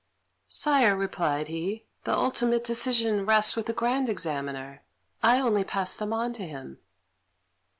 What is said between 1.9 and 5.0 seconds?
"the ultimate decision rests with the Grand Examiner;